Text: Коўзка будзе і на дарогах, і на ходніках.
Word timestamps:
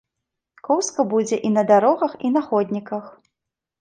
Коўзка 0.67 1.03
будзе 1.11 1.37
і 1.49 1.53
на 1.59 1.63
дарогах, 1.73 2.17
і 2.29 2.33
на 2.39 2.47
ходніках. 2.49 3.03